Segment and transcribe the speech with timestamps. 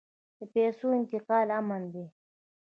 [0.39, 2.05] د پیسو انتقال امن دی؟